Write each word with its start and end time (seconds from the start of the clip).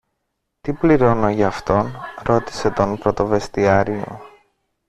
Τι 0.61 0.73
πληρώνω 0.73 1.29
γι' 1.29 1.43
αυτόν; 1.43 1.95
ρώτησε 2.17 2.69
τον 2.69 2.97
πρωτοβεστιάριο. 2.97 4.21